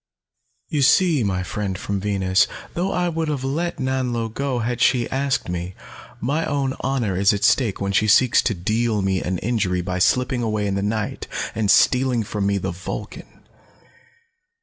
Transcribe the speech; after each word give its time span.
"You 0.69 0.81
see, 0.81 1.23
my 1.23 1.43
friend 1.43 1.77
from 1.77 1.99
Venus, 1.99 2.47
though 2.73 2.91
I 2.91 3.07
would 3.07 3.27
have 3.27 3.43
let 3.43 3.77
Nanlo 3.77 4.33
go 4.33 4.57
had 4.57 4.81
she 4.81 5.07
asked 5.11 5.47
me, 5.47 5.75
my 6.19 6.43
own 6.43 6.73
honor 6.79 7.15
is 7.15 7.33
at 7.33 7.43
stake 7.43 7.79
when 7.79 7.91
she 7.91 8.07
seeks 8.07 8.41
to 8.45 8.55
deal 8.55 9.03
me 9.03 9.21
an 9.21 9.37
injury 9.37 9.81
by 9.83 9.99
slipping 9.99 10.41
away 10.41 10.65
in 10.65 10.73
the 10.73 10.81
night, 10.81 11.27
and 11.53 11.69
stealing 11.69 12.23
from 12.23 12.47
me 12.47 12.57
the 12.57 12.71
Vulcan. 12.71 13.43